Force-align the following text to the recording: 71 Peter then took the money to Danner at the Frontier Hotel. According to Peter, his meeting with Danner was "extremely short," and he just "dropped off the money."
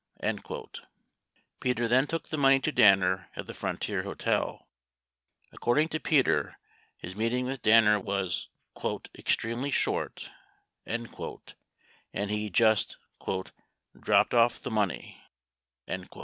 71 0.19 0.65
Peter 1.59 1.87
then 1.87 2.07
took 2.07 2.29
the 2.29 2.35
money 2.37 2.59
to 2.61 2.71
Danner 2.71 3.27
at 3.35 3.45
the 3.45 3.53
Frontier 3.53 4.01
Hotel. 4.01 4.67
According 5.51 5.89
to 5.89 5.99
Peter, 5.99 6.57
his 7.03 7.15
meeting 7.15 7.45
with 7.45 7.61
Danner 7.61 7.99
was 7.99 8.49
"extremely 9.15 9.69
short," 9.69 10.31
and 10.87 11.07
he 12.31 12.49
just 12.49 12.97
"dropped 13.99 14.33
off 14.33 14.59
the 14.63 14.71
money." 14.71 15.21